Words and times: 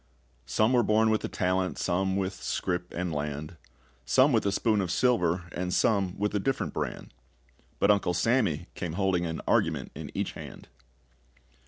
Some 0.47 0.73
were 0.73 0.81
born 0.81 1.11
with 1.11 1.23
a 1.25 1.27
talent, 1.27 1.77
Some 1.77 2.15
with 2.15 2.33
scrip 2.33 2.91
and 2.91 3.13
land; 3.13 3.57
Some 4.03 4.33
with 4.33 4.47
a 4.47 4.51
spoon 4.51 4.81
of 4.81 4.89
silver, 4.89 5.43
And 5.51 5.71
some 5.71 6.17
with 6.17 6.33
a 6.33 6.39
different 6.39 6.73
brand; 6.73 7.13
But 7.77 7.91
Uncle 7.91 8.15
Sammy 8.15 8.65
came 8.73 8.93
holding 8.93 9.27
an 9.27 9.41
argument 9.47 9.91
in 9.93 10.09
each 10.15 10.31
hand. 10.31 10.69